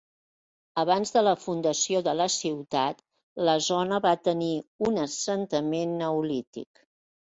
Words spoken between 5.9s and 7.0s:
neolític.